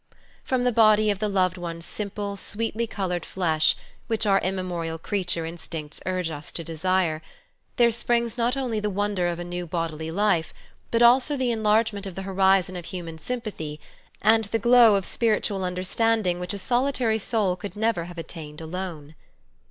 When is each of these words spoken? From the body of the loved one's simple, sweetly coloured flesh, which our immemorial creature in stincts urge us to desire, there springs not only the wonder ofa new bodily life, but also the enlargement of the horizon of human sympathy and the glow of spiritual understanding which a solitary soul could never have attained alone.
From 0.43 0.63
the 0.63 0.71
body 0.71 1.11
of 1.11 1.19
the 1.19 1.29
loved 1.29 1.59
one's 1.59 1.85
simple, 1.85 2.35
sweetly 2.35 2.87
coloured 2.87 3.23
flesh, 3.23 3.75
which 4.07 4.25
our 4.25 4.39
immemorial 4.39 4.97
creature 4.97 5.45
in 5.45 5.57
stincts 5.59 6.01
urge 6.07 6.31
us 6.31 6.51
to 6.53 6.63
desire, 6.63 7.21
there 7.75 7.91
springs 7.91 8.35
not 8.35 8.57
only 8.57 8.79
the 8.79 8.89
wonder 8.89 9.27
ofa 9.27 9.43
new 9.45 9.67
bodily 9.67 10.09
life, 10.09 10.55
but 10.89 11.03
also 11.03 11.37
the 11.37 11.51
enlargement 11.51 12.07
of 12.07 12.15
the 12.15 12.23
horizon 12.23 12.75
of 12.75 12.85
human 12.85 13.19
sympathy 13.19 13.79
and 14.23 14.45
the 14.45 14.57
glow 14.57 14.95
of 14.95 15.05
spiritual 15.05 15.63
understanding 15.63 16.39
which 16.39 16.55
a 16.55 16.57
solitary 16.57 17.19
soul 17.19 17.55
could 17.55 17.75
never 17.75 18.05
have 18.05 18.17
attained 18.17 18.59
alone. 18.59 19.13